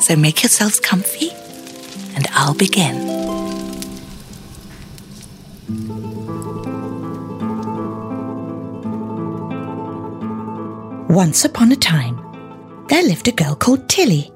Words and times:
So 0.00 0.16
make 0.16 0.42
yourselves 0.42 0.80
comfy, 0.80 1.30
and 2.16 2.26
I'll 2.32 2.54
begin. 2.54 3.06
Once 11.08 11.44
upon 11.44 11.70
a 11.70 11.76
time, 11.76 12.16
there 12.88 13.02
lived 13.02 13.28
a 13.28 13.32
girl 13.32 13.54
called 13.54 13.88
Tilly. 13.88 14.32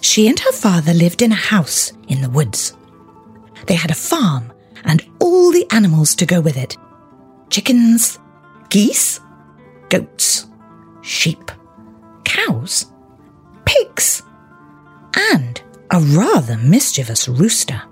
She 0.00 0.28
and 0.28 0.38
her 0.38 0.52
father 0.52 0.94
lived 0.94 1.22
in 1.22 1.32
a 1.32 1.46
house 1.50 1.92
in 2.08 2.22
the 2.22 2.30
woods. 2.30 2.76
They 3.66 3.74
had 3.74 3.90
a 3.90 3.94
farm 3.94 4.52
and 4.84 5.04
all 5.18 5.50
the 5.50 5.66
animals 5.70 6.14
to 6.16 6.26
go 6.26 6.40
with 6.40 6.56
it 6.56 6.76
chickens, 7.50 8.18
geese, 8.70 9.20
goats, 9.88 10.46
sheep, 11.02 11.50
cows, 12.24 12.86
pigs, 13.64 14.22
and 15.16 15.60
a 15.90 16.00
rather 16.00 16.56
mischievous 16.56 17.28
rooster. 17.28 17.82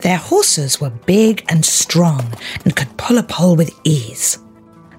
Their 0.00 0.16
horses 0.18 0.80
were 0.80 0.90
big 0.90 1.44
and 1.48 1.64
strong 1.64 2.32
and 2.64 2.76
could 2.76 2.96
pull 2.96 3.18
a 3.18 3.22
pole 3.22 3.56
with 3.56 3.78
ease. 3.84 4.38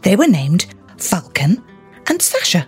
They 0.02 0.16
were 0.16 0.28
named 0.28 0.74
Falcon 0.98 1.64
and 2.08 2.22
Sasha. 2.22 2.68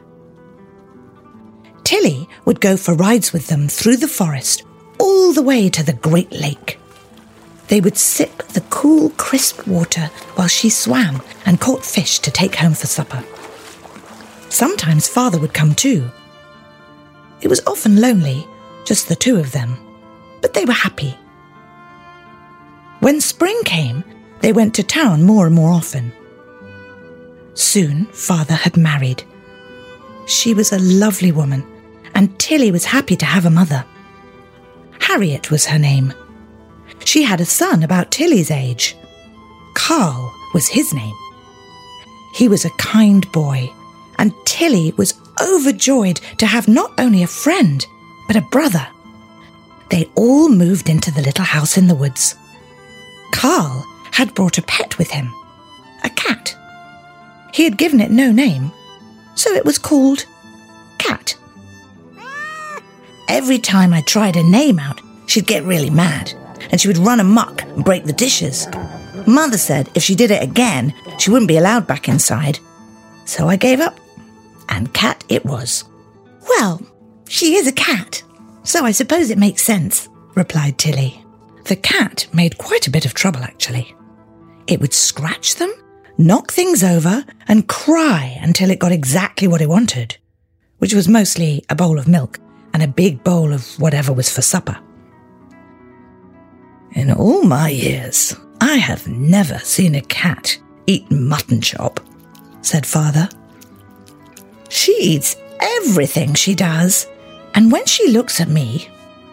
Tilly 1.84 2.28
would 2.46 2.60
go 2.60 2.76
for 2.76 2.94
rides 2.94 3.34
with 3.34 3.48
them 3.48 3.68
through 3.68 3.98
the 3.98 4.08
forest 4.08 4.64
all 5.00 5.34
the 5.34 5.42
way 5.42 5.70
to 5.70 5.84
the 5.84 5.94
Great 5.94 6.32
Lake. 6.32 6.80
They 7.68 7.82
would 7.82 7.98
sip 7.98 8.44
the 8.50 8.62
cool, 8.70 9.10
crisp 9.12 9.68
water 9.68 10.10
while 10.36 10.48
she 10.48 10.70
swam 10.70 11.22
and 11.46 11.60
caught 11.60 11.86
fish 11.86 12.20
to 12.20 12.32
take 12.32 12.56
home 12.56 12.74
for 12.74 12.88
supper. 12.88 13.24
Sometimes 14.50 15.08
father 15.08 15.40
would 15.40 15.54
come 15.54 15.76
too. 15.76 16.10
It 17.42 17.48
was 17.48 17.62
often 17.68 18.02
lonely, 18.02 18.48
just 18.86 19.08
the 19.08 19.16
two 19.16 19.38
of 19.38 19.52
them, 19.52 19.78
but 20.42 20.54
they 20.54 20.66
were 20.66 20.74
happy. 20.74 21.16
When 23.00 23.22
spring 23.22 23.60
came, 23.64 24.04
they 24.42 24.54
went 24.54 24.74
to 24.76 24.84
town 24.84 25.24
more 25.24 25.46
and 25.46 25.56
more 25.56 25.72
often. 25.72 26.12
Soon, 27.54 28.06
father 28.08 28.56
had 28.56 28.78
married. 28.78 29.24
She 30.26 30.54
was 30.54 30.72
a 30.72 30.80
lovely 30.80 31.32
woman, 31.32 31.66
and 32.16 32.38
Tilly 32.40 32.72
was 32.72 32.86
happy 32.86 33.16
to 33.18 33.26
have 33.26 33.46
a 33.46 33.52
mother. 33.52 33.86
Harriet 35.00 35.52
was 35.52 35.66
her 35.66 35.80
name. 35.80 36.14
She 37.06 37.24
had 37.24 37.40
a 37.40 37.46
son 37.46 37.84
about 37.84 38.12
Tilly's 38.12 38.52
age. 38.52 38.96
Carl 39.74 40.34
was 40.54 40.68
his 40.68 40.94
name. 40.94 41.16
He 42.34 42.48
was 42.48 42.66
a 42.66 42.70
kind 42.72 43.32
boy, 43.32 43.72
and 44.18 44.34
Tilly 44.46 44.94
was 44.98 45.14
overjoyed 45.42 46.20
to 46.38 46.46
have 46.46 46.68
not 46.68 46.94
only 47.00 47.24
a 47.24 47.28
friend, 47.28 47.86
but 48.28 48.36
a 48.36 48.42
brother. 48.42 48.88
They 49.90 50.10
all 50.16 50.50
moved 50.50 50.90
into 50.90 51.12
the 51.12 51.22
little 51.22 51.46
house 51.46 51.78
in 51.78 51.88
the 51.88 51.96
woods. 51.96 52.36
Carl 53.32 53.86
had 54.12 54.34
brought 54.34 54.58
a 54.58 54.64
pet 54.64 54.98
with 54.98 55.10
him, 55.12 55.34
a 56.04 56.10
cat. 56.10 56.56
He 57.54 57.64
had 57.64 57.78
given 57.78 58.02
it 58.02 58.12
no 58.12 58.32
name, 58.32 58.72
so 59.36 59.52
it 59.52 59.66
was 59.66 59.78
called 59.78 60.26
Cat. 60.98 61.36
Every 63.28 63.60
time 63.60 63.94
I 63.94 64.02
tried 64.02 64.36
a 64.36 64.44
name 64.44 64.80
out, 64.80 65.02
she'd 65.28 65.48
get 65.48 65.64
really 65.64 65.90
mad, 65.90 66.34
and 66.72 66.80
she 66.80 66.88
would 66.88 66.98
run 66.98 67.20
amok 67.20 67.62
and 67.64 67.86
break 67.86 68.06
the 68.06 68.14
dishes. 68.14 68.68
Mother 69.28 69.58
said 69.58 69.90
if 69.94 70.04
she 70.04 70.16
did 70.16 70.32
it 70.32 70.42
again, 70.42 70.94
she 71.20 71.30
wouldn't 71.30 71.50
be 71.50 71.58
allowed 71.58 71.88
back 71.88 72.08
inside. 72.08 72.60
So 73.26 73.48
I 73.48 73.56
gave 73.56 73.80
up, 73.80 74.00
and 74.70 74.94
cat 74.94 75.24
it 75.30 75.46
was. 75.46 75.84
Well, 76.48 76.82
she 77.28 77.56
is 77.56 77.68
a 77.68 77.72
cat, 77.72 78.24
so 78.64 78.86
I 78.86 78.92
suppose 78.92 79.30
it 79.30 79.38
makes 79.38 79.62
sense, 79.62 80.10
replied 80.36 80.78
Tilly. 80.78 81.24
The 81.66 81.76
cat 81.76 82.28
made 82.34 82.58
quite 82.58 82.88
a 82.88 82.92
bit 82.92 83.06
of 83.06 83.14
trouble, 83.14 83.42
actually. 83.42 83.94
It 84.68 84.80
would 84.80 84.94
scratch 84.94 85.56
them, 85.56 85.74
knock 86.18 86.52
things 86.52 86.84
over, 86.84 87.26
and 87.48 87.68
cry 87.68 88.38
until 88.42 88.72
it 88.72 88.80
got 88.80 88.92
exactly 88.92 89.48
what 89.48 89.62
it 89.62 89.70
wanted, 89.70 90.18
which 90.78 90.94
was 90.94 91.08
mostly 91.08 91.64
a 91.70 91.76
bowl 91.76 92.00
of 92.00 92.08
milk 92.08 92.40
and 92.74 92.84
a 92.84 92.88
big 92.88 93.24
bowl 93.24 93.54
of 93.54 93.80
whatever 93.80 94.14
was 94.14 94.34
for 94.34 94.42
supper. 94.42 94.78
In 96.94 97.12
all 97.12 97.44
my 97.44 97.70
years, 97.70 98.36
I 98.62 98.78
have 98.78 99.08
never 99.08 99.60
seen 99.60 99.96
a 99.96 100.02
cat 100.02 100.58
eat 100.88 101.10
mutton 101.12 101.62
chop, 101.62 102.00
said 102.62 102.86
father. 102.86 103.30
She 104.70 104.92
eats 105.00 105.36
everything, 105.60 106.34
she 106.34 106.56
does. 106.56 107.08
And 107.54 107.72
when 107.72 107.86
she 107.86 108.10
looks 108.10 108.40
at 108.40 108.50
me, 108.50 108.90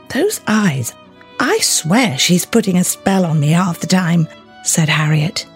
those 0.08 0.40
eyes, 0.46 0.94
I 1.40 1.58
swear 1.58 2.16
she's 2.18 2.46
putting 2.46 2.76
a 2.76 2.84
spell 2.84 3.24
on 3.24 3.40
me 3.40 3.50
half 3.50 3.80
the 3.80 3.86
time, 3.86 4.28
said 4.62 4.88
Harriet. 4.88 5.46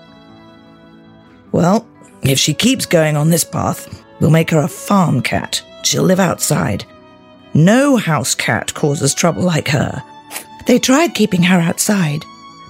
Well, 1.53 1.87
if 2.23 2.39
she 2.39 2.53
keeps 2.53 2.85
going 2.85 3.17
on 3.17 3.31
this 3.31 3.45
path, 3.45 4.05
we'll 4.21 4.31
make 4.31 4.51
her 4.51 4.61
a 4.61 4.69
farm 4.69 5.23
cat. 5.23 5.63
She'll 5.83 6.03
live 6.03 6.21
outside. 6.21 6.85
No 7.55 7.97
house 7.97 8.35
cat 8.35 8.75
causes 8.75 9.15
trouble 9.15 9.43
like 9.43 9.69
her. 9.69 10.03
They 10.67 10.79
tried 10.79 11.15
keeping 11.15 11.43
her 11.45 11.59
outside, 11.59 12.25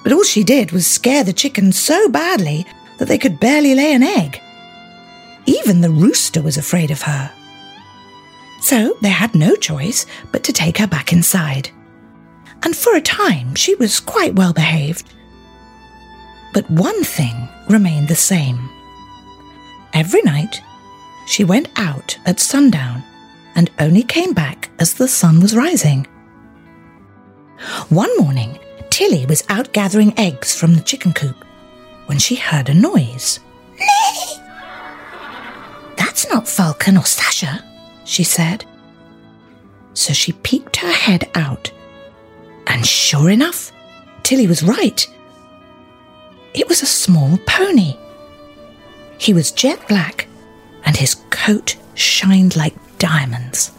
but 0.04 0.12
all 0.12 0.22
she 0.22 0.44
did 0.44 0.70
was 0.70 0.86
scare 0.86 1.24
the 1.24 1.32
chickens 1.32 1.78
so 1.78 2.08
badly 2.08 2.64
that 2.98 3.08
they 3.08 3.18
could 3.18 3.40
barely 3.40 3.74
lay 3.74 3.92
an 3.94 4.02
egg. 4.02 4.40
Even 5.48 5.80
the 5.80 5.88
rooster 5.88 6.42
was 6.42 6.58
afraid 6.58 6.90
of 6.90 7.00
her. 7.00 7.32
So 8.60 8.94
they 9.00 9.08
had 9.08 9.34
no 9.34 9.56
choice 9.56 10.04
but 10.30 10.44
to 10.44 10.52
take 10.52 10.76
her 10.76 10.86
back 10.86 11.10
inside. 11.10 11.70
And 12.62 12.76
for 12.76 12.94
a 12.94 13.00
time 13.00 13.54
she 13.54 13.74
was 13.76 13.98
quite 13.98 14.34
well 14.34 14.52
behaved. 14.52 15.10
But 16.52 16.70
one 16.70 17.02
thing 17.02 17.48
remained 17.66 18.08
the 18.08 18.14
same. 18.14 18.68
Every 19.94 20.20
night, 20.20 20.60
she 21.26 21.44
went 21.44 21.70
out 21.76 22.18
at 22.26 22.40
sundown 22.40 23.02
and 23.54 23.70
only 23.78 24.02
came 24.02 24.34
back 24.34 24.68
as 24.78 24.92
the 24.92 25.08
sun 25.08 25.40
was 25.40 25.56
rising. 25.56 26.06
One 27.88 28.14
morning, 28.18 28.58
Tilly 28.90 29.24
was 29.24 29.44
out 29.48 29.72
gathering 29.72 30.12
eggs 30.18 30.54
from 30.54 30.74
the 30.74 30.82
chicken 30.82 31.14
coop 31.14 31.42
when 32.04 32.18
she 32.18 32.34
heard 32.34 32.68
a 32.68 32.74
noise. 32.74 33.40
That's 36.18 36.34
not 36.34 36.48
Falcon 36.48 36.96
or 36.96 37.04
Sasha, 37.04 37.64
she 38.04 38.24
said. 38.24 38.64
So 39.94 40.12
she 40.12 40.32
peeked 40.32 40.74
her 40.78 40.90
head 40.90 41.30
out, 41.36 41.70
and 42.66 42.84
sure 42.84 43.30
enough, 43.30 43.70
Tilly 44.24 44.48
was 44.48 44.64
right. 44.64 45.06
It 46.54 46.68
was 46.68 46.82
a 46.82 46.86
small 46.86 47.38
pony. 47.46 47.96
He 49.18 49.32
was 49.32 49.52
jet 49.52 49.86
black, 49.86 50.26
and 50.82 50.96
his 50.96 51.14
coat 51.30 51.76
shined 51.94 52.56
like 52.56 52.74
diamonds. 52.98 53.70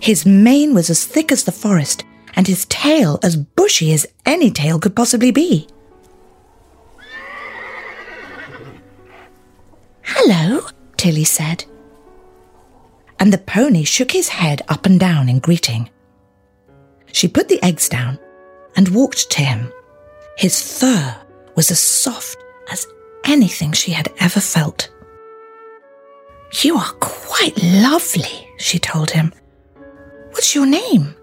His 0.00 0.24
mane 0.24 0.72
was 0.72 0.88
as 0.88 1.04
thick 1.04 1.30
as 1.30 1.44
the 1.44 1.52
forest, 1.52 2.04
and 2.36 2.46
his 2.46 2.64
tail 2.70 3.20
as 3.22 3.36
bushy 3.36 3.92
as 3.92 4.06
any 4.24 4.50
tail 4.50 4.78
could 4.78 4.96
possibly 4.96 5.30
be. 5.30 5.68
Hello, 10.00 10.62
Tilly 10.98 11.24
said. 11.24 11.64
And 13.18 13.32
the 13.32 13.38
pony 13.38 13.84
shook 13.84 14.12
his 14.12 14.28
head 14.28 14.62
up 14.68 14.84
and 14.84 15.00
down 15.00 15.28
in 15.28 15.38
greeting. 15.38 15.88
She 17.12 17.26
put 17.26 17.48
the 17.48 17.62
eggs 17.62 17.88
down 17.88 18.18
and 18.76 18.88
walked 18.88 19.30
to 19.30 19.42
him. 19.42 19.72
His 20.36 20.60
fur 20.78 21.16
was 21.54 21.70
as 21.70 21.80
soft 21.80 22.36
as 22.70 22.86
anything 23.24 23.72
she 23.72 23.92
had 23.92 24.12
ever 24.20 24.40
felt. 24.40 24.90
You 26.62 26.76
are 26.76 26.92
quite 27.00 27.56
lovely, 27.62 28.48
she 28.58 28.78
told 28.78 29.10
him. 29.10 29.32
What's 30.32 30.54
your 30.54 30.66
name? 30.66 31.14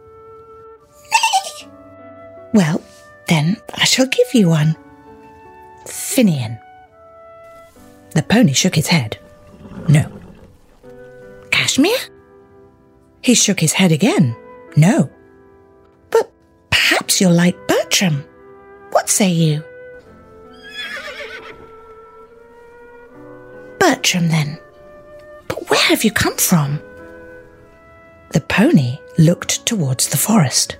well, 2.53 2.81
then 3.27 3.57
I 3.75 3.85
shall 3.85 4.07
give 4.07 4.33
you 4.33 4.49
one. 4.49 4.75
Finian. 5.85 6.59
The 8.11 8.23
pony 8.23 8.53
shook 8.53 8.75
his 8.75 8.87
head. 8.87 9.17
No. 9.87 10.11
Kashmir? 11.51 11.97
He 13.21 13.35
shook 13.35 13.59
his 13.59 13.73
head 13.73 13.91
again. 13.91 14.35
No. 14.75 15.09
But 16.09 16.31
perhaps 16.69 17.21
you're 17.21 17.31
like 17.31 17.55
Bertram. 17.67 18.23
What 18.91 19.09
say 19.09 19.29
you? 19.29 19.63
Bertram, 23.79 24.29
then. 24.29 24.59
But 25.47 25.69
where 25.69 25.79
have 25.81 26.03
you 26.03 26.11
come 26.11 26.37
from? 26.37 26.81
The 28.31 28.41
pony 28.41 28.97
looked 29.17 29.65
towards 29.65 30.09
the 30.09 30.17
forest. 30.17 30.77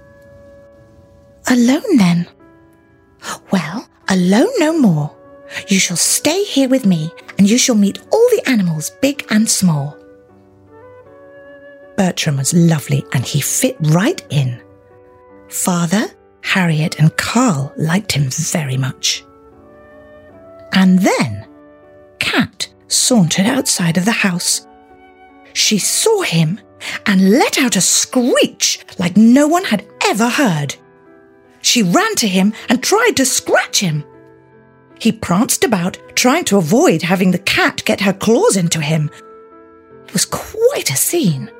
Alone, 1.48 1.98
then? 1.98 2.28
Well, 3.52 3.88
alone 4.10 4.52
no 4.60 4.78
more. 4.78 5.16
You 5.68 5.80
shall 5.80 5.98
stay 5.98 6.44
here 6.44 6.70
with 6.70 6.86
me, 6.86 7.12
and 7.38 7.50
you 7.50 7.58
shall 7.58 7.76
meet 7.76 8.00
all 8.12 8.30
the 8.32 8.44
animals, 8.48 8.92
big 9.02 9.26
and 9.30 9.50
small. 9.50 9.98
Bertram 11.98 12.38
was 12.38 12.54
lovely, 12.54 13.06
and 13.14 13.26
he 13.26 13.42
fit 13.42 13.78
right 13.80 14.24
in. 14.30 14.62
Father, 15.50 16.06
Harriet, 16.42 17.00
and 17.00 17.16
Carl 17.18 17.74
liked 17.78 18.12
him 18.12 18.30
very 18.30 18.78
much. 18.78 19.24
And 20.74 21.00
then 21.00 21.48
Cat 22.20 22.68
sauntered 22.88 23.46
outside 23.46 23.98
of 23.98 24.06
the 24.06 24.12
house. 24.12 24.68
She 25.54 25.78
saw 25.78 26.22
him 26.22 26.60
and 27.06 27.32
let 27.32 27.58
out 27.58 27.76
a 27.76 27.82
screech 27.82 28.86
like 29.00 29.16
no 29.16 29.48
one 29.48 29.64
had 29.64 29.86
ever 30.04 30.28
heard. 30.28 30.76
She 31.62 31.82
ran 31.82 32.16
to 32.16 32.28
him 32.28 32.54
and 32.70 32.84
tried 32.84 33.14
to 33.18 33.26
scratch 33.26 33.80
him. 33.80 34.04
He 35.00 35.12
pranced 35.12 35.64
about, 35.64 35.98
trying 36.16 36.46
to 36.46 36.58
avoid 36.58 37.02
having 37.02 37.32
the 37.32 37.40
cat 37.40 37.84
get 37.86 38.02
her 38.02 38.14
claws 38.14 38.56
into 38.56 38.80
him. 38.80 39.10
It 40.06 40.14
was 40.14 40.26
quite 40.26 40.90
a 40.90 40.96
scene. 40.96 41.52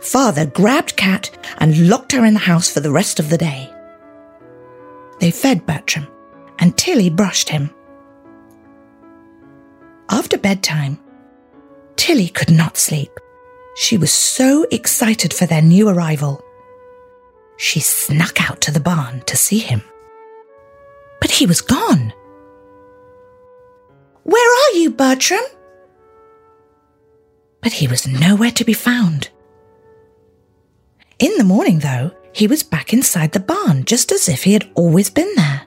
Father 0.00 0.46
grabbed 0.46 0.96
Cat 0.96 1.30
and 1.58 1.88
locked 1.88 2.12
her 2.12 2.24
in 2.24 2.34
the 2.34 2.40
house 2.40 2.70
for 2.70 2.80
the 2.80 2.92
rest 2.92 3.18
of 3.18 3.30
the 3.30 3.38
day. 3.38 3.72
They 5.18 5.30
fed 5.30 5.64
Bertram, 5.64 6.06
and 6.58 6.76
Tilly 6.76 7.08
brushed 7.08 7.48
him. 7.48 7.70
After 10.10 10.36
bedtime, 10.36 10.98
Tilly 11.96 12.28
could 12.28 12.50
not 12.50 12.76
sleep. 12.76 13.10
She 13.76 13.96
was 13.96 14.12
so 14.12 14.66
excited 14.70 15.32
for 15.32 15.46
their 15.46 15.62
new 15.62 15.88
arrival. 15.88 16.44
She 17.56 17.80
snuck 17.80 18.50
out 18.50 18.60
to 18.62 18.70
the 18.70 18.80
barn 18.80 19.22
to 19.22 19.36
see 19.36 19.58
him. 19.58 19.82
But 21.24 21.30
he 21.30 21.46
was 21.46 21.62
gone. 21.62 22.12
Where 24.24 24.50
are 24.62 24.76
you, 24.76 24.90
Bertram? 24.90 25.40
But 27.62 27.72
he 27.72 27.88
was 27.88 28.06
nowhere 28.06 28.50
to 28.50 28.62
be 28.62 28.74
found. 28.74 29.30
In 31.18 31.32
the 31.38 31.44
morning, 31.44 31.78
though, 31.78 32.10
he 32.34 32.46
was 32.46 32.62
back 32.62 32.92
inside 32.92 33.32
the 33.32 33.40
barn 33.40 33.86
just 33.86 34.12
as 34.12 34.28
if 34.28 34.44
he 34.44 34.52
had 34.52 34.70
always 34.74 35.08
been 35.08 35.32
there. 35.34 35.62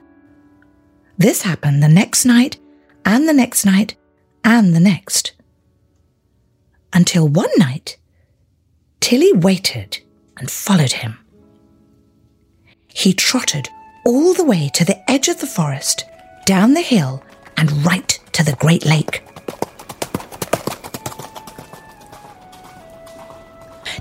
This 1.18 1.42
happened 1.42 1.82
the 1.82 1.88
next 1.88 2.24
night, 2.24 2.60
and 3.04 3.28
the 3.28 3.32
next 3.32 3.64
night, 3.64 3.96
and 4.44 4.76
the 4.76 4.80
next. 4.94 5.32
Until 6.92 7.26
one 7.26 7.50
night, 7.56 7.98
Tilly 9.00 9.32
waited 9.32 9.98
and 10.36 10.48
followed 10.48 10.92
him. 10.92 11.18
He 12.86 13.12
trotted 13.12 13.68
all 14.08 14.32
the 14.32 14.44
way 14.44 14.70
to 14.72 14.86
the 14.86 14.98
edge 15.10 15.28
of 15.28 15.38
the 15.38 15.46
forest, 15.46 16.06
down 16.46 16.72
the 16.72 16.80
hill, 16.80 17.22
and 17.58 17.84
right 17.84 18.18
to 18.32 18.42
the 18.42 18.54
Great 18.54 18.86
Lake. 18.86 19.22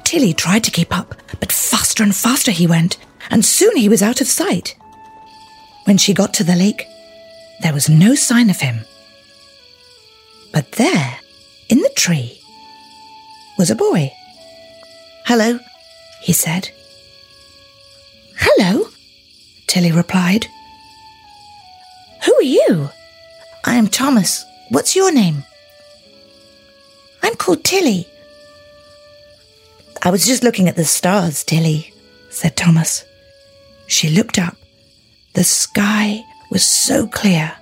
Tilly 0.06 0.34
tried 0.34 0.64
to 0.64 0.72
keep 0.72 0.96
up, 0.98 1.14
but 1.42 1.52
faster 1.52 2.04
and 2.04 2.16
faster 2.16 2.52
he 2.52 2.66
went, 2.66 2.98
and 3.30 3.44
soon 3.44 3.76
he 3.76 3.90
was 3.90 4.02
out 4.02 4.22
of 4.22 4.28
sight. 4.28 4.78
When 5.84 5.98
she 5.98 6.14
got 6.14 6.34
to 6.36 6.46
the 6.46 6.56
lake, 6.56 6.88
there 7.62 7.74
was 7.74 7.90
no 7.90 8.16
sign 8.16 8.50
of 8.50 8.62
him. 8.62 8.86
But 10.54 10.72
there, 10.74 11.20
in 11.68 11.80
the 11.80 11.92
tree, 11.98 12.40
was 13.58 13.70
a 13.70 13.76
boy. 13.76 14.14
Hello, 15.26 15.60
he 16.22 16.32
said. 16.32 16.70
Hello, 18.38 18.77
Tilly 19.68 19.92
replied. 19.92 20.48
Who 22.26 22.34
are 22.36 22.42
you? 22.42 22.90
I 23.66 23.76
am 23.76 23.88
Thomas. 23.88 24.46
What's 24.70 24.96
your 24.96 25.12
name? 25.12 25.44
I'm 27.22 27.36
called 27.36 27.64
Tilly. 27.64 28.08
I 30.04 30.10
was 30.10 30.26
just 30.26 30.44
looking 30.44 30.68
at 30.70 30.76
the 30.76 30.86
stars, 30.86 31.44
Tilly, 31.44 31.94
said 32.30 32.56
Thomas. 32.56 33.04
She 33.88 34.10
looked 34.10 34.40
up. 34.40 34.56
The 35.34 35.44
sky 35.44 36.24
was 36.50 36.66
so 36.66 37.08
clear, 37.08 37.54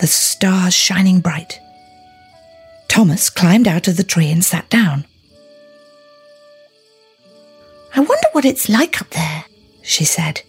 the 0.00 0.06
stars 0.06 0.74
shining 0.74 1.20
bright. 1.20 1.60
Thomas 2.88 3.30
climbed 3.30 3.68
out 3.68 3.88
of 3.88 3.96
the 3.96 4.04
tree 4.04 4.30
and 4.30 4.44
sat 4.44 4.68
down. 4.68 5.06
I 7.94 8.00
wonder 8.00 8.28
what 8.32 8.44
it's 8.44 8.68
like 8.68 9.00
up 9.00 9.10
there, 9.10 9.44
she 9.82 10.04
said. 10.04 10.42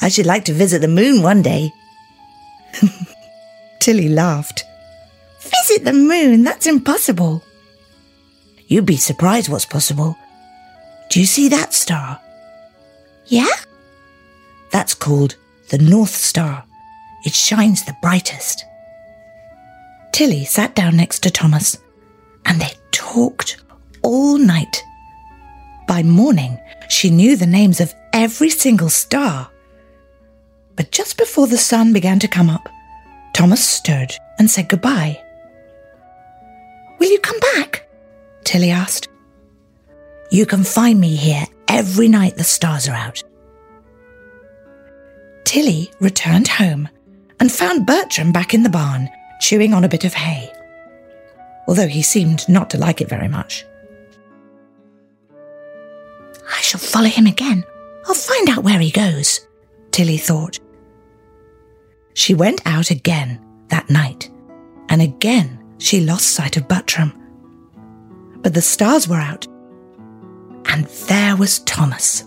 I 0.00 0.08
should 0.08 0.26
like 0.26 0.44
to 0.46 0.52
visit 0.52 0.80
the 0.80 0.88
moon 0.88 1.22
one 1.22 1.42
day. 1.42 1.72
Tilly 3.80 4.08
laughed. 4.08 4.64
Visit 5.40 5.84
the 5.84 5.92
moon? 5.92 6.44
That's 6.44 6.66
impossible. 6.66 7.42
You'd 8.66 8.86
be 8.86 8.96
surprised 8.96 9.48
what's 9.48 9.64
possible. 9.64 10.16
Do 11.10 11.20
you 11.20 11.26
see 11.26 11.48
that 11.48 11.72
star? 11.72 12.20
Yeah? 13.26 13.48
That's 14.70 14.94
called 14.94 15.36
the 15.70 15.78
North 15.78 16.14
Star. 16.14 16.64
It 17.24 17.32
shines 17.32 17.84
the 17.84 17.96
brightest. 18.02 18.64
Tilly 20.12 20.44
sat 20.44 20.74
down 20.74 20.96
next 20.96 21.20
to 21.20 21.30
Thomas 21.30 21.78
and 22.44 22.60
they 22.60 22.72
talked 22.90 23.62
all 24.02 24.38
night. 24.38 24.82
By 25.86 26.02
morning, 26.02 26.58
she 26.88 27.10
knew 27.10 27.36
the 27.36 27.46
names 27.46 27.80
of 27.80 27.94
every 28.12 28.50
single 28.50 28.90
star. 28.90 29.50
But 30.78 30.92
just 30.92 31.18
before 31.18 31.48
the 31.48 31.58
sun 31.58 31.92
began 31.92 32.20
to 32.20 32.28
come 32.28 32.48
up, 32.48 32.68
Thomas 33.34 33.68
stood 33.68 34.12
and 34.38 34.48
said 34.48 34.68
goodbye. 34.68 35.20
Will 37.00 37.10
you 37.10 37.18
come 37.18 37.40
back? 37.56 37.88
Tilly 38.44 38.70
asked. 38.70 39.08
You 40.30 40.46
can 40.46 40.62
find 40.62 41.00
me 41.00 41.16
here 41.16 41.46
every 41.66 42.06
night 42.06 42.36
the 42.36 42.44
stars 42.44 42.86
are 42.88 42.94
out. 42.94 43.24
Tilly 45.44 45.90
returned 45.98 46.46
home 46.46 46.88
and 47.40 47.50
found 47.50 47.84
Bertram 47.84 48.30
back 48.30 48.54
in 48.54 48.62
the 48.62 48.68
barn, 48.68 49.10
chewing 49.40 49.74
on 49.74 49.82
a 49.82 49.88
bit 49.88 50.04
of 50.04 50.14
hay, 50.14 50.48
although 51.66 51.88
he 51.88 52.02
seemed 52.02 52.48
not 52.48 52.70
to 52.70 52.78
like 52.78 53.00
it 53.00 53.08
very 53.08 53.28
much. 53.28 53.66
I 56.48 56.60
shall 56.60 56.80
follow 56.80 57.08
him 57.08 57.26
again. 57.26 57.64
I'll 58.06 58.14
find 58.14 58.48
out 58.48 58.62
where 58.62 58.78
he 58.78 58.92
goes, 58.92 59.40
Tilly 59.90 60.18
thought. 60.18 60.60
She 62.18 62.34
went 62.34 62.60
out 62.66 62.90
again 62.90 63.38
that 63.68 63.88
night, 63.88 64.28
and 64.88 65.00
again 65.00 65.56
she 65.78 66.00
lost 66.00 66.32
sight 66.32 66.56
of 66.56 66.66
Bertram. 66.66 67.12
But 68.42 68.54
the 68.54 68.60
stars 68.60 69.06
were 69.06 69.20
out, 69.20 69.46
and 70.66 70.86
there 71.06 71.36
was 71.36 71.60
Thomas. 71.60 72.24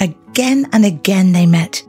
Again 0.00 0.68
and 0.72 0.84
again 0.84 1.30
they 1.30 1.46
met. 1.46 1.86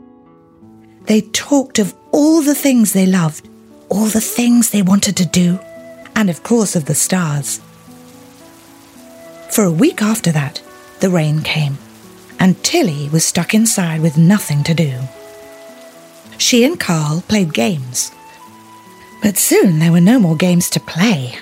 They 1.06 1.22
talked 1.22 1.80
of 1.80 1.92
all 2.12 2.42
the 2.42 2.54
things 2.54 2.92
they 2.92 3.06
loved, 3.06 3.48
all 3.88 4.06
the 4.06 4.20
things 4.20 4.70
they 4.70 4.82
wanted 4.82 5.16
to 5.16 5.26
do, 5.26 5.58
and 6.14 6.30
of 6.30 6.44
course 6.44 6.76
of 6.76 6.84
the 6.84 6.94
stars. 6.94 7.60
For 9.50 9.64
a 9.64 9.78
week 9.82 10.00
after 10.00 10.30
that, 10.30 10.62
the 11.00 11.10
rain 11.10 11.40
came, 11.40 11.76
and 12.38 12.62
Tilly 12.62 13.08
was 13.08 13.24
stuck 13.24 13.52
inside 13.52 14.00
with 14.00 14.16
nothing 14.16 14.62
to 14.62 14.74
do. 14.74 15.00
She 16.38 16.64
and 16.64 16.78
Carl 16.78 17.22
played 17.28 17.54
games, 17.54 18.10
but 19.22 19.38
soon 19.38 19.78
there 19.78 19.92
were 19.92 20.00
no 20.00 20.18
more 20.18 20.36
games 20.36 20.68
to 20.70 20.80
play. 20.80 21.38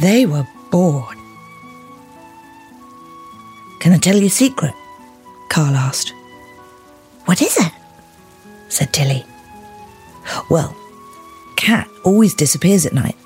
They 0.00 0.26
were 0.26 0.46
bored. 0.70 1.16
Can 3.80 3.92
I 3.92 3.98
tell 3.98 4.16
you 4.16 4.26
a 4.26 4.30
secret? 4.30 4.74
Carl 5.50 5.76
asked. 5.76 6.12
What 7.26 7.40
is 7.40 7.56
it? 7.56 7.72
said 8.68 8.92
Tilly. 8.92 9.24
Well, 10.50 10.74
Cat 11.56 11.88
always 12.04 12.34
disappears 12.34 12.86
at 12.86 12.92
night. 12.92 13.16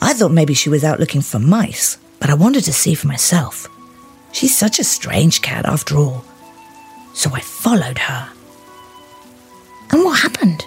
I 0.00 0.14
thought 0.14 0.32
maybe 0.32 0.54
she 0.54 0.68
was 0.68 0.84
out 0.84 1.00
looking 1.00 1.20
for 1.20 1.38
mice, 1.38 1.98
but 2.20 2.30
I 2.30 2.34
wanted 2.34 2.64
to 2.64 2.72
see 2.72 2.94
for 2.94 3.06
myself. 3.06 3.68
She's 4.32 4.56
such 4.56 4.78
a 4.78 4.84
strange 4.84 5.42
cat 5.42 5.66
after 5.66 5.96
all. 5.96 6.24
So 7.12 7.30
I 7.32 7.40
followed 7.40 7.98
her. 7.98 8.28
And 9.90 10.04
what 10.04 10.20
happened? 10.20 10.66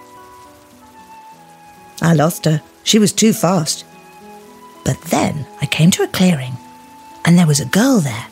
I 2.02 2.14
lost 2.14 2.46
her. 2.46 2.62
She 2.84 3.00
was 3.00 3.12
too 3.12 3.34
fast. 3.34 3.86
But 4.86 5.02
then 5.02 5.46
I 5.62 5.66
came 5.66 5.92
to 5.92 6.04
a 6.04 6.08
clearing, 6.08 6.54
and 7.26 7.38
there 7.38 7.48
was 7.48 7.60
a 7.60 7.66
girl 7.66 8.00
there. 8.00 8.28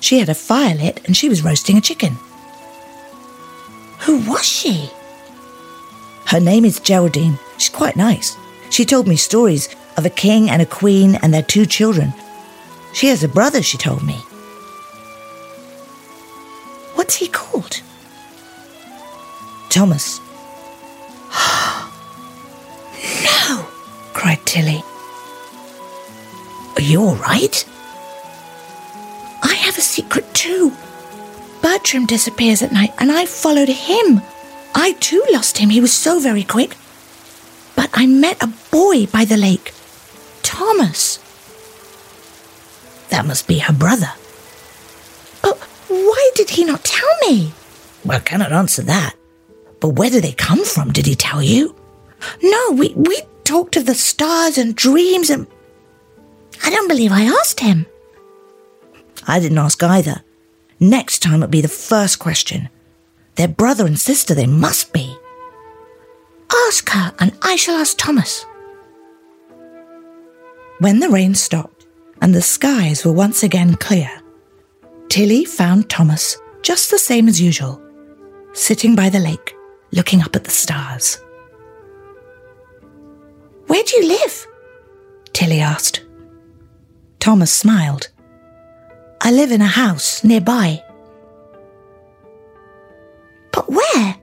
She 0.00 0.18
had 0.18 0.28
a 0.28 0.34
fire 0.34 0.74
lit 0.74 1.00
and 1.06 1.16
she 1.16 1.28
was 1.28 1.44
roasting 1.44 1.76
a 1.76 1.80
chicken. 1.80 2.16
Who 4.00 4.18
was 4.30 4.44
she? 4.44 4.90
Her 6.26 6.40
name 6.40 6.64
is 6.64 6.80
Geraldine. 6.80 7.38
She's 7.58 7.68
quite 7.68 7.96
nice. 7.96 8.36
She 8.70 8.84
told 8.84 9.06
me 9.06 9.16
stories 9.16 9.68
of 9.96 10.06
a 10.06 10.10
king 10.10 10.48
and 10.48 10.62
a 10.62 10.66
queen 10.66 11.16
and 11.16 11.34
their 11.34 11.42
two 11.42 11.66
children. 11.66 12.14
She 12.94 13.08
has 13.08 13.22
a 13.22 13.28
brother, 13.28 13.62
she 13.62 13.76
told 13.76 14.02
me. 14.02 14.14
What's 16.94 17.16
he 17.16 17.28
called? 17.28 17.82
Thomas. 19.70 20.18
no, 23.24 23.66
cried 24.12 24.44
Tilly. 24.44 24.82
Are 26.76 26.82
you 26.82 27.02
all 27.02 27.14
right? 27.16 27.64
I 29.42 29.54
have 29.54 29.78
a 29.78 29.80
secret 29.80 30.32
too. 30.34 30.72
Bertram 31.62 32.06
disappears 32.06 32.62
at 32.62 32.72
night 32.72 32.92
and 32.98 33.12
I 33.12 33.26
followed 33.26 33.68
him. 33.68 34.22
I 34.74 34.92
too 35.00 35.24
lost 35.30 35.58
him. 35.58 35.70
He 35.70 35.80
was 35.80 35.92
so 35.92 36.18
very 36.20 36.42
quick. 36.42 36.76
But 37.76 37.90
I 37.94 38.06
met 38.06 38.42
a 38.42 38.52
boy 38.70 39.06
by 39.06 39.24
the 39.24 39.36
lake. 39.36 39.72
Thomas. 40.42 41.18
That 43.10 43.26
must 43.26 43.46
be 43.46 43.58
her 43.58 43.72
brother. 43.72 44.12
But 45.42 45.58
why 45.88 46.30
did 46.34 46.50
he 46.50 46.64
not 46.64 46.84
tell 46.84 47.08
me? 47.28 47.52
Well, 48.04 48.18
I 48.18 48.20
cannot 48.20 48.52
answer 48.52 48.82
that. 48.82 49.14
But 49.80 49.90
where 49.90 50.10
did 50.10 50.24
they 50.24 50.32
come 50.32 50.64
from? 50.64 50.92
Did 50.92 51.06
he 51.06 51.14
tell 51.14 51.42
you? 51.42 51.74
No, 52.42 52.72
we, 52.72 52.92
we 52.94 53.22
talked 53.44 53.76
of 53.76 53.86
the 53.86 53.94
stars 53.94 54.58
and 54.58 54.76
dreams 54.76 55.30
and. 55.30 55.46
I 56.62 56.70
don't 56.70 56.88
believe 56.88 57.12
I 57.12 57.22
asked 57.22 57.60
him. 57.60 57.86
I 59.26 59.40
didn't 59.40 59.58
ask 59.58 59.82
either. 59.82 60.22
Next 60.78 61.20
time 61.20 61.42
it'll 61.42 61.48
be 61.48 61.60
the 61.60 61.68
first 61.68 62.18
question. 62.18 62.68
They're 63.34 63.48
brother 63.48 63.86
and 63.86 63.98
sister, 63.98 64.34
they 64.34 64.46
must 64.46 64.92
be. 64.92 65.16
Ask 66.68 66.88
her, 66.90 67.14
and 67.18 67.32
I 67.42 67.56
shall 67.56 67.76
ask 67.76 67.96
Thomas. 67.96 68.44
When 70.78 70.98
the 70.98 71.10
rain 71.10 71.34
stopped 71.34 71.86
and 72.20 72.34
the 72.34 72.42
skies 72.42 73.04
were 73.04 73.12
once 73.12 73.42
again 73.42 73.74
clear, 73.76 74.10
Tilly 75.08 75.44
found 75.44 75.88
Thomas 75.88 76.38
just 76.62 76.90
the 76.90 76.98
same 76.98 77.28
as 77.28 77.40
usual, 77.40 77.80
sitting 78.52 78.94
by 78.94 79.08
the 79.08 79.18
lake, 79.18 79.54
looking 79.92 80.22
up 80.22 80.36
at 80.36 80.44
the 80.44 80.50
stars. 80.50 81.18
Where 83.66 83.82
do 83.82 83.96
you 83.96 84.08
live? 84.08 84.46
Tilly 85.32 85.60
asked. 85.60 86.04
Thomas 87.18 87.52
smiled. 87.52 88.08
I 89.20 89.30
live 89.30 89.52
in 89.52 89.60
a 89.60 89.66
house 89.66 90.24
nearby. 90.24 90.82
But 93.52 93.68
where? 93.68 94.16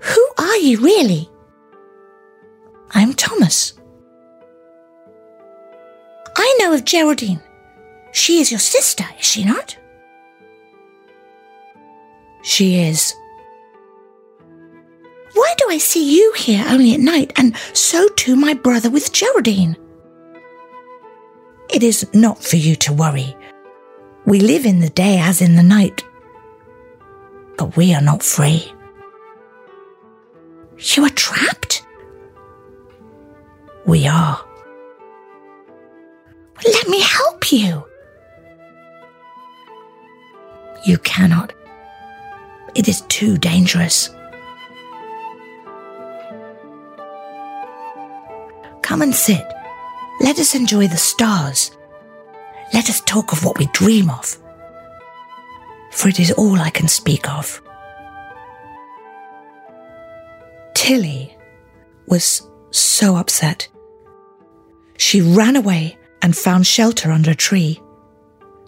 Who 0.00 0.28
are 0.38 0.56
you 0.56 0.80
really? 0.80 1.30
I'm 2.90 3.14
Thomas. 3.14 3.74
I 6.36 6.56
know 6.58 6.74
of 6.74 6.84
Geraldine. 6.84 7.40
She 8.12 8.40
is 8.40 8.50
your 8.50 8.60
sister, 8.60 9.04
is 9.18 9.24
she 9.24 9.44
not? 9.44 9.76
She 12.42 12.80
is. 12.80 13.14
Why 15.42 15.54
do 15.58 15.66
I 15.70 15.78
see 15.78 16.16
you 16.16 16.32
here 16.36 16.64
only 16.68 16.94
at 16.94 17.00
night, 17.00 17.32
and 17.34 17.56
so 17.72 18.06
too 18.10 18.36
my 18.36 18.54
brother 18.54 18.88
with 18.88 19.12
Geraldine? 19.12 19.76
It 21.68 21.82
is 21.82 22.08
not 22.14 22.44
for 22.44 22.54
you 22.54 22.76
to 22.76 22.92
worry. 22.92 23.34
We 24.24 24.38
live 24.38 24.64
in 24.64 24.78
the 24.78 24.88
day 24.88 25.18
as 25.18 25.42
in 25.42 25.56
the 25.56 25.64
night, 25.64 26.04
but 27.58 27.76
we 27.76 27.92
are 27.92 28.00
not 28.00 28.22
free. 28.22 28.72
You 30.78 31.06
are 31.06 31.16
trapped? 31.16 31.84
We 33.84 34.06
are. 34.06 34.40
Let 36.64 36.86
me 36.86 37.00
help 37.00 37.50
you. 37.50 37.84
You 40.86 40.98
cannot. 40.98 41.52
It 42.76 42.86
is 42.86 43.00
too 43.08 43.38
dangerous. 43.38 44.08
Come 48.92 49.00
and 49.00 49.14
sit. 49.14 49.50
Let 50.20 50.38
us 50.38 50.54
enjoy 50.54 50.86
the 50.86 50.98
stars. 50.98 51.70
Let 52.74 52.90
us 52.90 53.00
talk 53.00 53.32
of 53.32 53.42
what 53.42 53.56
we 53.56 53.64
dream 53.68 54.10
of. 54.10 54.36
For 55.92 56.10
it 56.10 56.20
is 56.20 56.30
all 56.32 56.60
I 56.60 56.68
can 56.68 56.88
speak 56.88 57.26
of. 57.26 57.62
Tilly 60.74 61.34
was 62.06 62.46
so 62.70 63.16
upset. 63.16 63.66
She 64.98 65.22
ran 65.22 65.56
away 65.56 65.96
and 66.20 66.36
found 66.36 66.66
shelter 66.66 67.10
under 67.10 67.30
a 67.30 67.34
tree. 67.34 67.80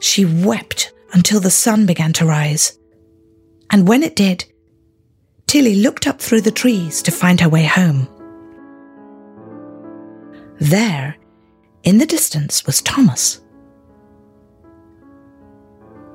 She 0.00 0.25
wept 0.25 0.95
until 1.12 1.40
the 1.40 1.50
sun 1.50 1.85
began 1.85 2.14
to 2.14 2.25
rise. 2.25 2.78
And 3.71 3.87
when 3.87 4.02
it 4.02 4.16
did, 4.16 4.47
Tilly 5.47 5.75
looked 5.75 6.07
up 6.07 6.19
through 6.19 6.40
the 6.40 6.50
trees 6.50 7.02
to 7.02 7.11
find 7.11 7.43
her 7.43 7.50
way 7.50 7.64
home. 7.64 8.09
There, 10.64 11.18
in 11.83 11.99
the 11.99 12.06
distance, 12.06 12.64
was 12.64 12.80
Thomas. 12.80 13.42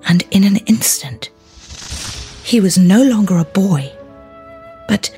And 0.07 0.23
in 0.31 0.43
an 0.43 0.57
instant, 0.65 1.29
he 2.43 2.59
was 2.59 2.75
no 2.75 3.03
longer 3.03 3.37
a 3.37 3.45
boy, 3.45 3.91
but 4.87 5.15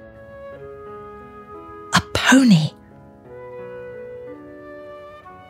a 1.94 2.02
pony. 2.14 2.72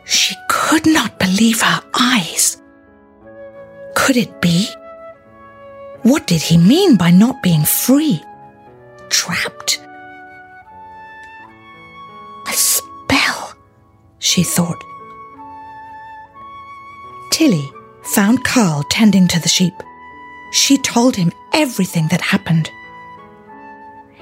She 0.04 0.36
could 0.48 0.86
not 0.86 1.18
believe 1.18 1.60
her 1.60 1.82
eyes. 1.98 2.62
Could 3.96 4.16
it 4.16 4.40
be? 4.40 4.68
What 6.02 6.28
did 6.28 6.40
he 6.40 6.56
mean 6.56 6.94
by 6.94 7.10
not 7.10 7.42
being 7.42 7.64
free? 7.64 8.22
Trapped? 9.08 9.81
She 14.32 14.42
thought. 14.42 14.82
Tilly 17.30 17.70
found 18.02 18.44
Carl 18.44 18.82
tending 18.90 19.28
to 19.28 19.40
the 19.40 19.48
sheep. 19.48 19.74
She 20.52 20.78
told 20.78 21.14
him 21.16 21.32
everything 21.52 22.08
that 22.08 22.20
happened. 22.22 22.70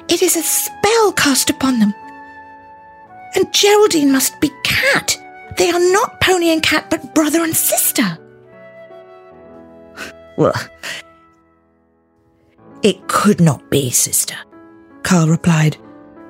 It 0.09 0.23
is 0.23 0.37
a 0.37 0.43
spell 0.43 1.13
cast 1.13 1.49
upon 1.51 1.79
them. 1.79 1.95
And 3.37 3.55
Geraldine 3.55 4.11
must 4.11 4.41
be 4.41 4.51
cat. 4.65 5.17
They 5.57 5.71
are 5.71 5.93
not 5.93 6.21
pony 6.21 6.51
and 6.51 6.63
cat, 6.63 6.91
but 6.91 7.15
brother 7.15 7.45
and 7.45 7.57
sister. 7.57 8.19
Well, 10.37 10.55
it 12.83 13.07
could 13.09 13.43
not 13.43 13.69
be, 13.69 13.91
sister, 13.91 14.37
Carl 15.03 15.29
replied. 15.29 15.77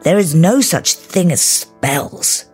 There 0.03 0.19
is 0.19 0.35
no 0.35 0.61
such 0.61 0.95
thing 0.95 1.31
as 1.31 1.41
spells. 1.41 2.50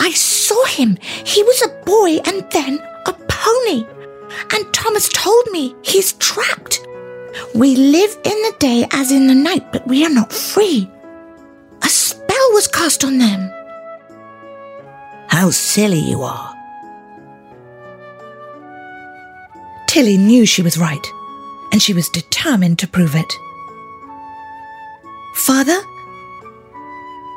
I 0.00 0.10
saw 0.12 0.64
him. 0.64 0.96
He 1.24 1.42
was 1.42 1.62
a 1.62 1.84
boy 1.84 2.18
and 2.24 2.44
then 2.50 2.80
a 3.06 3.12
pony. 3.28 3.84
And 4.52 4.72
Thomas 4.72 5.08
told 5.10 5.46
me 5.52 5.74
he's 5.82 6.14
trapped. 6.14 6.80
We 7.54 7.76
live 7.76 8.16
in 8.24 8.42
the 8.42 8.54
day 8.58 8.86
as 8.92 9.12
in 9.12 9.26
the 9.26 9.34
night, 9.34 9.70
but 9.72 9.86
we 9.86 10.04
are 10.04 10.10
not 10.10 10.32
free. 10.32 10.90
A 11.82 11.88
spell 11.88 12.52
was 12.52 12.66
cast 12.66 13.04
on 13.04 13.18
them. 13.18 13.52
How 15.28 15.50
silly 15.50 16.00
you 16.00 16.22
are. 16.22 16.56
Tilly 19.86 20.16
knew 20.16 20.46
she 20.46 20.62
was 20.62 20.78
right, 20.78 21.06
and 21.72 21.82
she 21.82 21.92
was 21.92 22.08
determined 22.08 22.78
to 22.78 22.88
prove 22.88 23.14
it. 23.14 23.32
Father? 25.34 25.78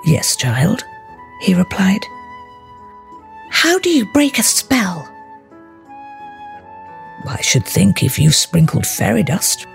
Yes, 0.06 0.36
child, 0.36 0.84
he 1.42 1.54
replied. 1.54 2.02
How 3.64 3.80
do 3.80 3.90
you 3.90 4.06
break 4.12 4.40
a 4.40 4.44
spell? 4.44 5.10
I 7.26 7.40
should 7.40 7.66
think 7.66 8.04
if 8.04 8.20
you 8.20 8.30
sprinkled 8.30 8.86
fairy 8.86 9.24
dust, 9.24 9.66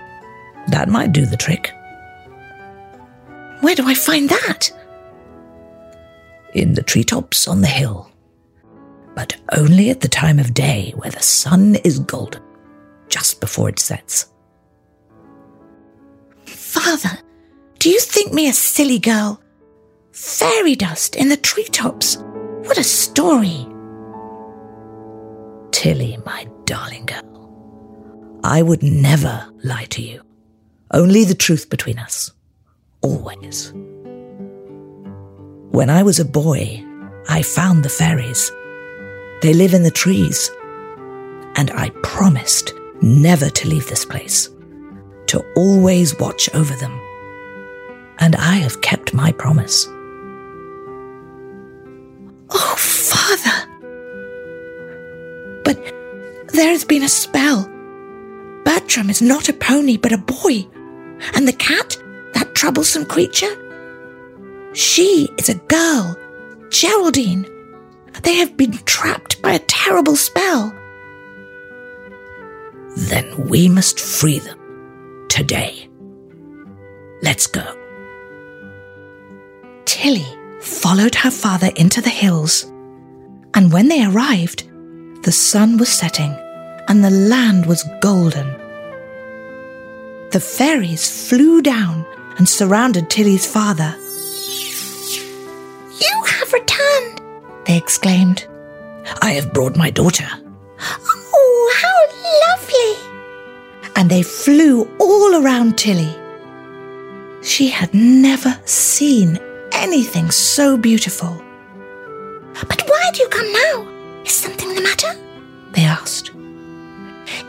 that 0.67 0.89
might 0.89 1.11
do 1.11 1.25
the 1.25 1.35
trick. 1.35 1.71
Where 3.61 3.73
do 3.73 3.87
I 3.87 3.95
find 3.95 4.29
that? 4.29 4.69
In 6.53 6.75
the 6.75 6.83
treetops 6.83 7.47
on 7.47 7.61
the 7.61 7.67
hill, 7.67 8.11
but 9.15 9.35
only 9.57 9.89
at 9.89 10.01
the 10.01 10.07
time 10.07 10.37
of 10.37 10.53
day 10.53 10.93
where 10.97 11.09
the 11.09 11.23
sun 11.23 11.73
is 11.83 11.97
golden 11.97 12.43
just 13.07 13.41
before 13.41 13.69
it 13.69 13.79
sets. 13.79 14.31
Father, 16.45 17.17
do 17.79 17.89
you 17.89 17.99
think 17.99 18.33
me 18.33 18.47
a 18.47 18.53
silly 18.53 18.99
girl? 18.99 19.41
fairy 20.11 20.75
dust 20.75 21.15
in 21.15 21.29
the 21.29 21.37
treetops. 21.37 22.17
What 22.65 22.77
a 22.77 22.83
story! 22.83 23.68
Tilly, 25.79 26.17
my 26.25 26.45
darling 26.65 27.05
girl, 27.05 28.41
I 28.43 28.61
would 28.61 28.83
never 28.83 29.47
lie 29.63 29.85
to 29.91 30.01
you. 30.01 30.21
Only 30.91 31.23
the 31.23 31.33
truth 31.33 31.69
between 31.69 31.97
us. 31.97 32.33
Always. 33.01 33.71
When 35.71 35.89
I 35.89 36.03
was 36.03 36.19
a 36.19 36.25
boy, 36.25 36.83
I 37.29 37.43
found 37.43 37.85
the 37.85 37.95
fairies. 37.97 38.51
They 39.41 39.53
live 39.53 39.73
in 39.73 39.83
the 39.83 39.89
trees. 39.89 40.51
And 41.55 41.71
I 41.71 41.91
promised 42.03 42.73
never 43.01 43.49
to 43.49 43.69
leave 43.69 43.87
this 43.87 44.03
place, 44.03 44.49
to 45.27 45.41
always 45.55 46.19
watch 46.19 46.53
over 46.53 46.75
them. 46.75 46.99
And 48.17 48.35
I 48.35 48.55
have 48.55 48.81
kept 48.81 49.13
my 49.13 49.31
promise. 49.31 49.87
There 56.59 56.71
has 56.71 56.83
been 56.83 57.03
a 57.03 57.09
spell. 57.09 57.63
Bertram 58.65 59.09
is 59.09 59.21
not 59.21 59.47
a 59.47 59.53
pony, 59.53 59.95
but 59.95 60.11
a 60.11 60.17
boy. 60.17 60.67
And 61.33 61.47
the 61.47 61.53
cat, 61.53 61.97
that 62.33 62.53
troublesome 62.53 63.05
creature, 63.05 63.55
she 64.73 65.29
is 65.37 65.47
a 65.47 65.55
girl, 65.55 66.17
Geraldine. 66.69 67.45
They 68.23 68.35
have 68.35 68.57
been 68.57 68.73
trapped 68.79 69.41
by 69.41 69.53
a 69.53 69.59
terrible 69.59 70.17
spell. 70.17 70.73
Then 72.97 73.47
we 73.47 73.69
must 73.69 73.97
free 73.97 74.39
them 74.39 75.27
today. 75.29 75.89
Let's 77.21 77.47
go. 77.47 77.73
Tilly 79.85 80.27
followed 80.59 81.15
her 81.15 81.31
father 81.31 81.71
into 81.77 82.01
the 82.01 82.09
hills, 82.09 82.65
and 83.53 83.71
when 83.71 83.87
they 83.87 84.03
arrived, 84.03 84.69
the 85.23 85.31
sun 85.31 85.77
was 85.77 85.87
setting 85.87 86.35
and 86.89 87.03
the 87.03 87.11
land 87.11 87.67
was 87.67 87.87
golden. 88.01 88.47
The 90.31 90.39
fairies 90.39 91.29
flew 91.29 91.61
down 91.61 92.05
and 92.37 92.49
surrounded 92.49 93.09
Tilly's 93.09 93.45
father. 93.45 93.95
You 96.01 96.23
have 96.25 96.51
returned, 96.51 97.21
they 97.65 97.77
exclaimed. 97.77 98.47
I 99.21 99.31
have 99.31 99.53
brought 99.53 99.77
my 99.77 99.91
daughter. 99.91 100.27
Oh, 100.81 101.73
how 101.81 101.97
lovely! 102.47 103.91
And 103.95 104.09
they 104.09 104.23
flew 104.23 104.89
all 104.99 105.43
around 105.43 105.77
Tilly. 105.77 106.15
She 107.43 107.69
had 107.69 107.93
never 107.93 108.59
seen 108.65 109.39
anything 109.71 110.31
so 110.31 110.77
beautiful. 110.77 111.41
But 112.67 112.81
why 112.87 113.09
do 113.13 113.21
you 113.21 113.29
come 113.29 113.51
now? 113.53 114.23
Is 114.23 114.31
something 114.31 114.73
the 114.73 114.81
matter? 114.81 115.15
They 115.71 115.83
asked. 115.83 116.31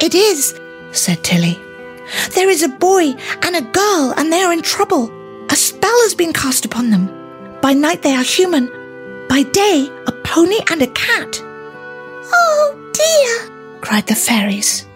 It 0.01 0.15
is, 0.15 0.59
said 0.93 1.23
Tilly. 1.23 1.59
There 2.35 2.49
is 2.49 2.63
a 2.63 2.69
boy 2.69 3.15
and 3.43 3.55
a 3.55 3.61
girl, 3.61 4.15
and 4.17 4.33
they 4.33 4.41
are 4.41 4.53
in 4.53 4.63
trouble. 4.63 5.11
A 5.51 5.57
spell 5.57 5.99
has 6.03 6.15
been 6.15 6.33
cast 6.33 6.65
upon 6.65 6.91
them. 6.91 7.09
By 7.61 7.75
night 7.75 8.03
they 8.03 8.15
are 8.15 8.23
human, 8.23 8.67
by 9.29 9.43
day 9.43 9.89
a 10.07 10.13
pony 10.25 10.59
and 10.71 10.81
a 10.81 10.87
cat. 10.89 11.41
Oh 12.33 12.91
dear, 12.93 13.81
cried 13.81 14.07
the 14.07 14.15
fairies. 14.15 14.87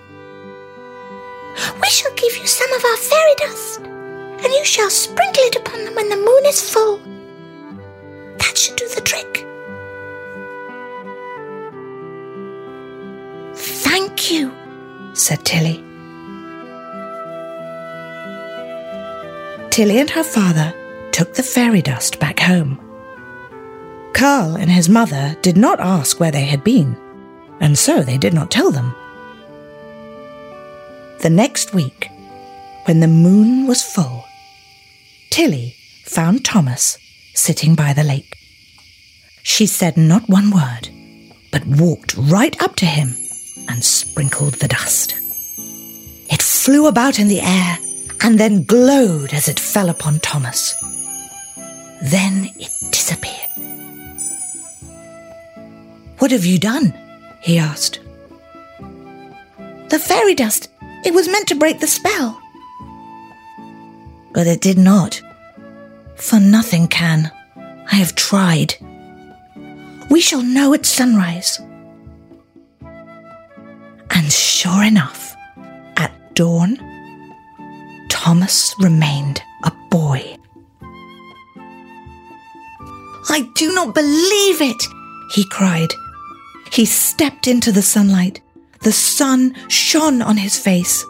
We 1.81 1.89
shall 1.89 2.15
give 2.15 2.37
you 2.39 2.47
some 2.47 2.73
of 2.73 2.85
our 2.85 2.97
fairy 2.97 3.35
dust, 3.37 3.81
and 3.83 4.53
you 4.53 4.65
shall 4.65 4.91
sprinkle 4.91 5.45
it 5.45 5.57
upon 5.57 5.85
them 5.85 5.95
when 5.95 6.09
the 6.09 6.17
moon 6.17 6.47
is 6.47 6.71
full. 6.73 6.99
That 8.39 8.57
should 8.57 8.77
do 8.77 8.89
the 8.89 9.03
trick. 9.03 9.47
Thank 13.55 14.31
you, 14.31 14.51
said 15.15 15.45
Tilly. 15.45 15.83
Tilly 19.71 19.99
and 19.99 20.11
her 20.11 20.23
father 20.23 20.75
took 21.13 21.35
the 21.35 21.43
fairy 21.43 21.83
dust 21.83 22.21
back 22.21 22.39
home. 22.41 22.79
Carl 24.13 24.57
and 24.57 24.71
his 24.71 24.89
mother 24.89 25.37
did 25.43 25.57
not 25.57 25.81
ask 25.81 26.21
where 26.21 26.31
they 26.31 26.45
had 26.45 26.63
been, 26.63 26.97
and 27.61 27.79
so 27.79 28.03
they 28.03 28.19
did 28.19 28.35
not 28.35 28.51
tell 28.51 28.71
them. 28.71 28.95
The 31.23 31.31
next 31.31 31.75
week, 31.75 32.11
when 32.85 33.01
the 33.01 33.09
moon 33.09 33.67
was 33.67 33.83
full, 33.83 34.25
Tilly 35.31 35.75
found 36.05 36.45
Thomas 36.45 36.99
sitting 37.35 37.75
by 37.75 37.93
the 37.93 38.05
lake. 38.05 38.37
She 39.43 39.67
said 39.67 39.97
not 39.97 40.29
one 40.29 40.51
word, 40.51 40.89
but 41.51 41.67
walked 41.67 42.17
right 42.17 42.61
up 42.63 42.77
to 42.77 42.87
him 42.87 43.17
and 43.69 43.85
sprinkled 43.85 44.55
the 44.55 44.69
dust. 44.69 45.15
It 46.31 46.43
flew 46.43 46.87
about 46.87 47.19
in 47.19 47.29
the 47.29 47.41
air 47.41 47.79
and 48.23 48.39
then 48.39 48.65
glowed 48.65 49.33
as 49.33 49.49
it 49.49 49.61
fell 49.61 49.91
upon 49.91 50.21
Thomas. 50.21 50.75
Then 52.03 52.51
it 52.57 52.71
disappeared. 52.91 53.51
What 56.19 56.31
have 56.31 56.45
you 56.45 56.59
done? 56.59 56.95
he 57.41 57.59
asked. 57.59 58.01
The 59.89 59.99
fairy 59.99 60.35
dust. 60.35 60.71
It 61.05 61.13
was 61.13 61.29
meant 61.29 61.49
to 61.49 61.55
break 61.55 61.81
the 61.81 61.87
spell. 61.87 62.41
But 64.33 64.47
it 64.47 64.63
did 64.63 64.79
not. 64.79 65.21
For 66.17 66.41
nothing 66.41 66.89
can. 66.89 67.31
I 67.57 67.97
have 67.97 68.15
tried. 68.15 68.75
We 70.11 70.21
shall 70.21 70.43
know 70.43 70.73
at 70.73 70.87
sunrise. 70.87 71.61
And 74.15 74.33
sure 74.33 74.85
enough, 74.85 75.35
at 75.97 76.35
dawn, 76.35 76.79
Thomas 78.09 78.75
remained 78.81 79.43
a 79.65 79.73
boy. 79.91 80.37
I 83.29 83.49
do 83.55 83.75
not 83.75 83.95
believe 83.95 84.61
it, 84.61 84.83
he 85.33 85.45
cried 85.49 85.91
he 86.75 86.85
stepped 86.85 87.47
into 87.47 87.71
the 87.71 87.83
sunlight. 87.83 88.41
The 88.81 88.91
sun 88.91 89.55
shone 89.69 90.21
on 90.21 90.37
his 90.37 90.59
face. 90.59 91.05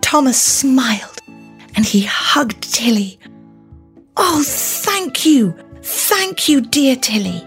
Thomas 0.00 0.40
smiled 0.40 1.20
and 1.76 1.84
he 1.84 2.02
hugged 2.02 2.62
Tilly. 2.62 3.18
Oh, 4.16 4.42
thank 4.42 5.26
you, 5.26 5.54
thank 5.82 6.48
you, 6.48 6.62
dear 6.62 6.96
Tilly. 6.96 7.46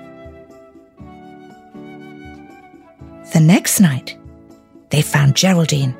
The 3.33 3.39
next 3.39 3.79
night, 3.79 4.15
they 4.93 5.01
found 5.01 5.35
Geraldine 5.35 5.97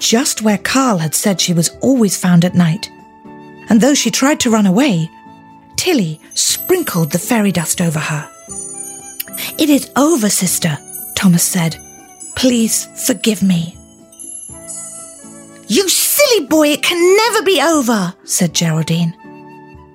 just 0.00 0.42
where 0.42 0.58
Carl 0.58 0.98
had 0.98 1.14
said 1.14 1.40
she 1.40 1.54
was 1.54 1.70
always 1.80 2.16
found 2.16 2.44
at 2.44 2.56
night. 2.56 2.90
And 3.68 3.80
though 3.80 3.94
she 3.94 4.10
tried 4.10 4.40
to 4.40 4.50
run 4.50 4.66
away, 4.66 5.08
Tilly 5.76 6.20
sprinkled 6.34 7.12
the 7.12 7.20
fairy 7.20 7.52
dust 7.52 7.80
over 7.80 8.00
her. 8.00 8.28
It 9.60 9.70
is 9.70 9.92
over, 9.94 10.28
sister, 10.28 10.76
Thomas 11.14 11.44
said. 11.44 11.76
Please 12.34 12.88
forgive 13.06 13.44
me. 13.44 13.76
You 15.68 15.88
silly 15.88 16.46
boy, 16.46 16.70
it 16.70 16.82
can 16.82 17.16
never 17.16 17.44
be 17.44 17.62
over, 17.62 18.12
said 18.24 18.54
Geraldine. 18.54 19.14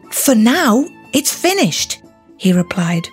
For 0.10 0.36
now, 0.36 0.86
it's 1.12 1.34
finished, 1.34 2.02
he 2.38 2.54
replied. 2.54 3.10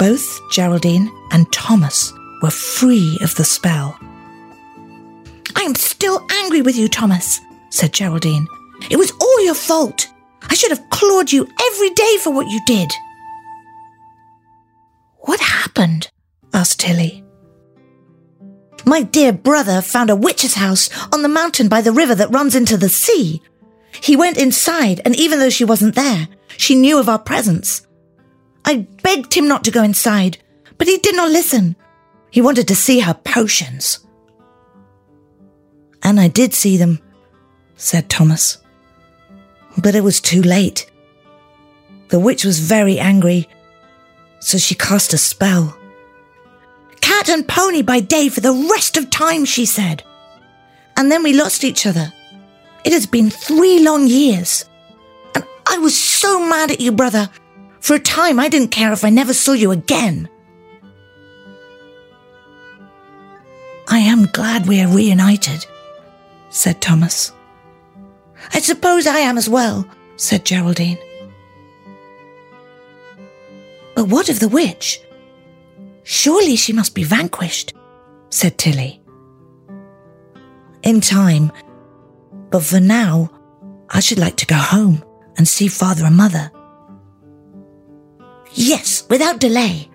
Both 0.00 0.26
Geraldine 0.50 1.08
and 1.30 1.50
Thomas 1.52 2.12
were 2.42 2.50
free 2.50 3.18
of 3.22 3.34
the 3.34 3.44
spell. 3.44 3.98
I 5.56 5.62
am 5.62 5.74
still 5.74 6.26
angry 6.30 6.62
with 6.62 6.76
you, 6.76 6.88
Thomas, 6.88 7.40
said 7.70 7.92
Geraldine. 7.92 8.46
It 8.90 8.96
was 8.96 9.12
all 9.20 9.44
your 9.44 9.54
fault. 9.54 10.08
I 10.42 10.54
should 10.54 10.70
have 10.70 10.90
clawed 10.90 11.32
you 11.32 11.48
every 11.72 11.90
day 11.90 12.16
for 12.20 12.32
what 12.32 12.48
you 12.48 12.60
did. 12.66 12.90
What 15.20 15.40
happened? 15.40 16.10
asked 16.52 16.80
Tilly. 16.80 17.24
My 18.84 19.02
dear 19.02 19.32
brother 19.32 19.80
found 19.80 20.10
a 20.10 20.16
witch's 20.16 20.54
house 20.54 20.90
on 21.12 21.22
the 21.22 21.28
mountain 21.28 21.68
by 21.68 21.80
the 21.80 21.92
river 21.92 22.14
that 22.14 22.32
runs 22.32 22.54
into 22.54 22.76
the 22.76 22.90
sea. 22.90 23.40
He 24.02 24.16
went 24.16 24.36
inside, 24.36 25.00
and 25.04 25.16
even 25.16 25.38
though 25.38 25.50
she 25.50 25.64
wasn't 25.64 25.94
there, 25.94 26.28
she 26.56 26.74
knew 26.74 26.98
of 26.98 27.08
our 27.08 27.18
presence. 27.18 27.86
I 28.64 28.86
begged 29.02 29.32
him 29.32 29.48
not 29.48 29.64
to 29.64 29.70
go 29.70 29.82
inside, 29.82 30.38
but 30.76 30.86
he 30.86 30.98
did 30.98 31.16
not 31.16 31.30
listen. 31.30 31.76
He 32.34 32.42
wanted 32.42 32.66
to 32.68 32.74
see 32.74 32.98
her 32.98 33.14
potions. 33.14 34.00
And 36.02 36.18
I 36.18 36.28
did 36.28 36.52
see 36.52 36.76
them, 36.76 36.98
said 37.76 38.10
Thomas. 38.10 38.58
But 39.78 39.94
it 39.94 40.02
was 40.02 40.20
too 40.20 40.42
late. 40.42 40.90
The 42.08 42.18
witch 42.18 42.44
was 42.44 42.58
very 42.58 42.98
angry 42.98 43.48
so 44.44 44.58
she 44.58 44.74
cast 44.74 45.14
a 45.14 45.18
spell. 45.18 45.74
Cat 47.00 47.30
and 47.30 47.48
pony 47.48 47.80
by 47.80 48.00
day 48.00 48.28
for 48.28 48.40
the 48.40 48.52
rest 48.70 48.98
of 48.98 49.08
time, 49.08 49.46
she 49.46 49.64
said. 49.64 50.02
And 50.98 51.10
then 51.10 51.22
we 51.22 51.32
lost 51.32 51.64
each 51.64 51.86
other. 51.86 52.12
It 52.84 52.92
has 52.92 53.06
been 53.06 53.30
three 53.30 53.82
long 53.82 54.06
years. 54.06 54.66
And 55.34 55.44
I 55.66 55.78
was 55.78 55.98
so 55.98 56.38
mad 56.46 56.70
at 56.70 56.80
you, 56.80 56.92
brother. 56.92 57.30
For 57.80 57.96
a 57.96 57.98
time, 57.98 58.38
I 58.38 58.50
didn't 58.50 58.68
care 58.68 58.92
if 58.92 59.02
I 59.02 59.08
never 59.08 59.32
saw 59.32 59.52
you 59.52 59.70
again. 59.70 60.28
I 63.94 63.98
am 63.98 64.26
glad 64.26 64.66
we 64.66 64.80
are 64.80 64.88
reunited, 64.88 65.64
said 66.50 66.80
Thomas. 66.80 67.30
I 68.52 68.58
suppose 68.58 69.06
I 69.06 69.18
am 69.18 69.38
as 69.38 69.48
well, 69.48 69.88
said 70.16 70.44
Geraldine. 70.44 70.98
But 73.94 74.08
what 74.08 74.28
of 74.28 74.40
the 74.40 74.48
witch? 74.48 75.00
Surely 76.02 76.56
she 76.56 76.72
must 76.72 76.96
be 76.96 77.04
vanquished, 77.04 77.72
said 78.30 78.58
Tilly. 78.58 79.00
In 80.82 81.00
time, 81.00 81.52
but 82.50 82.64
for 82.64 82.80
now, 82.80 83.30
I 83.90 84.00
should 84.00 84.18
like 84.18 84.34
to 84.38 84.46
go 84.46 84.56
home 84.56 85.04
and 85.36 85.46
see 85.46 85.68
father 85.68 86.04
and 86.04 86.16
mother. 86.16 86.50
Yes, 88.54 89.06
without 89.08 89.38
delay. 89.38 89.88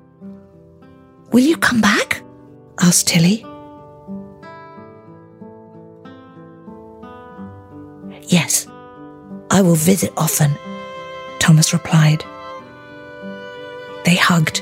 Will 1.34 1.44
you 1.44 1.58
come 1.58 1.82
back? 1.82 2.24
asked 2.80 3.10
Tilly. 3.10 3.46
Yes, 8.24 8.68
I 9.50 9.62
will 9.62 9.76
visit 9.76 10.14
often, 10.16 10.52
Thomas 11.40 11.74
replied. 11.74 12.24
They 14.06 14.16
hugged, 14.16 14.62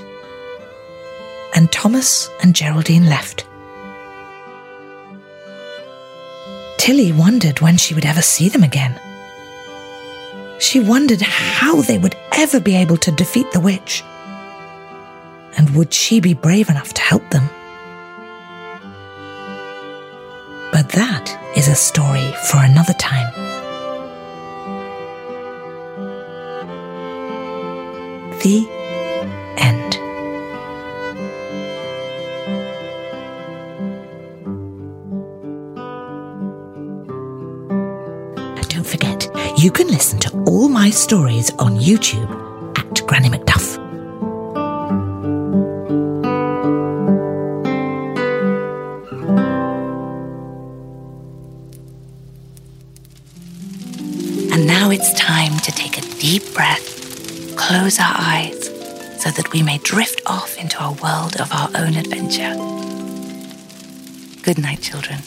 and 1.56 1.72
Thomas 1.72 2.30
and 2.42 2.56
Geraldine 2.56 3.08
left. 3.08 3.46
Tilly 6.78 7.12
wondered 7.12 7.60
when 7.60 7.78
she 7.78 7.94
would 7.94 8.06
ever 8.06 8.22
see 8.22 8.48
them 8.48 8.64
again. 8.64 9.00
She 10.60 10.80
wondered 10.80 11.22
how 11.22 11.82
they 11.82 11.98
would 11.98 12.16
ever 12.34 12.60
be 12.60 12.76
able 12.76 12.98
to 12.98 13.12
defeat 13.12 13.52
the 13.52 13.60
witch. 13.60 14.04
And 15.58 15.70
would 15.72 15.94
she 15.94 16.20
be 16.20 16.34
brave 16.34 16.70
enough 16.70 16.94
to 16.94 17.02
help 17.02 17.30
them? 17.30 17.50
But 20.72 20.90
that 20.90 21.47
is 21.68 21.74
a 21.74 21.76
story 21.76 22.32
for 22.50 22.58
another 22.58 22.94
time. 22.94 23.34
The 28.44 28.66
end. 29.58 29.92
Don't 38.70 38.86
forget, 38.86 39.28
you 39.58 39.72
can 39.72 39.88
listen 39.88 40.20
to 40.20 40.44
all 40.46 40.70
my 40.70 40.90
stories 40.90 41.52
on 41.60 41.78
YouTube 41.78 42.30
at 42.78 43.06
Granny 43.08 43.30
McDuff. 43.30 43.57
Close 57.88 58.00
our 58.02 58.16
eyes, 58.18 58.66
so 59.24 59.32
that 59.32 59.50
we 59.54 59.64
may 59.64 59.78
drift 59.78 60.22
off 60.26 60.58
into 60.58 60.78
a 60.84 60.92
world 61.02 61.40
of 61.40 61.50
our 61.54 61.70
own 61.74 61.96
adventure. 61.96 62.54
Good 64.44 64.58
night, 64.58 64.82
children. 64.82 65.20